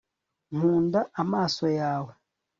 nkunda 0.55 1.01
amaso 1.21 1.65
yawe 1.79 2.11